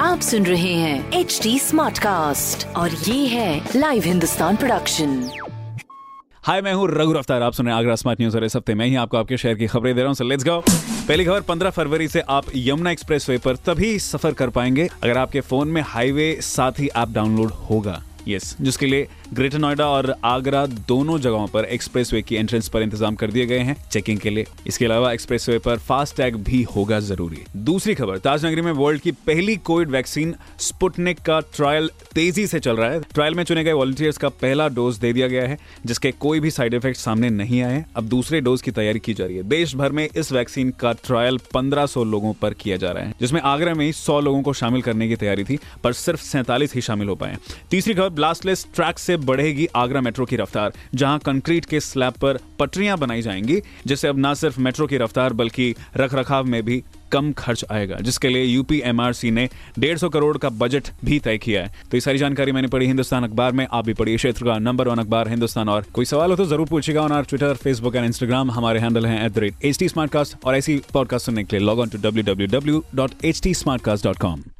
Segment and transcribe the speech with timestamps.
[0.00, 5.30] आप सुन रहे हैं एच डी स्मार्ट कास्ट और ये है लाइव हिंदुस्तान प्रोडक्शन
[6.44, 8.86] हाय मैं हूँ रघु अफ्तार आप सुन सुने आगरा स्मार्ट न्यूज़ और इस हफ़्ते मैं
[8.86, 10.64] ही आपको आपके शहर की खबरें दे रहा हूँ। लेट्स गो
[11.08, 15.40] पहली खबर 15 फरवरी से आप यमुना एक्सप्रेसवे पर तभी सफ़र कर पाएँगे। अगर आपके
[15.40, 20.64] फ़ोन में हाईवे साथ ही ऐप डाउनलोड होगा। यस जिसके लिए ग्रेटर नोएडा और आगरा
[20.88, 24.46] दोनों जगहों पर एक्सप्रेसवे की एंट्रेंस पर इंतज़ाम कर दिए गए हैं। चेकिंग के लिए।
[24.66, 29.12] इसके अलावा एक्सप्रेसवे पर फास्ट टैग भी होगा ज़रूरी। दूसरी खबर, ताजनगरी में वर्ल्ड की
[29.26, 33.72] पहली कोविड वैक्सीन स्पुटनिक का ट्रायल तेज़ी से चल रहा है। ट्रायल में चुने गए
[33.72, 37.62] वॉलंटियर्स का पहला डोज दे दिया गया है, जिसके कोई भी साइड इफ़ेक्ट सामने नहीं
[37.62, 40.70] आए अब दूसरे डोज की तैयारी की जा रही है। देश भर में इस वैक्सीन
[40.70, 44.42] का ट्रायल 1500 लोगों पर किया जा रहा है, जिसमें आगरा में ही 100 लोगों
[44.42, 47.36] को शामिल करने की तैयारी थी, पर सिर्फ़ सैंतालीस ही शामिल हो पाए
[47.70, 52.38] तीसरी खबर ब्लास्टलेस ट्रैक से बढ़ेगी आगरा मेट्रो की रफ्तार, जहाँ कंक्रीट के स्लैब पर
[52.58, 57.32] पटरियाँ बनाई जाएँगी, जिससे अब न सिर्फ़ मेट्रो की रफ्तार, बल्कि रखरखाव में भी कम
[57.32, 61.68] खर्च आएगा। जिसके लिए यूपी एमआरसी ने 150 करोड़ का बजट भी तय किया है।
[61.90, 64.88] तो ये सारी जानकारी मैंने पढ़ी हिंदुस्तान अखबार में, आप भी पढ़िए क्षेत्र का नंबर
[64.88, 68.04] वन अखबार हिंदुस्तान। और कोई सवाल हो तो ज़रूर पूछेगा on our Twitter Facebook and
[68.04, 69.88] Instagram हमारे हैंडल है at the rate H T
[70.44, 74.59] और ऐसी पॉडकास्ट सुनने के लिए log on to W W W dot H T